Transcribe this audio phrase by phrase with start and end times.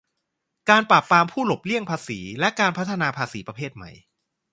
[0.69, 3.91] การปราบปรามผู้หลบเลี่ยงภาษี และการพัฒนาภาษีประเภทใหม่